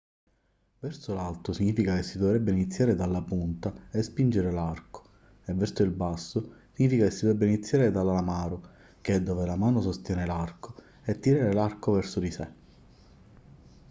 [0.79, 5.03] verso l'alto significa che si dovrebbe iniziare dalla punta e spingere l'arco
[5.45, 8.67] e verso il basso significa che si dovrebbe iniziare dall'alamaro
[8.99, 12.47] che è dove la mano sostiene l'arco e tirare l'arco verso di sé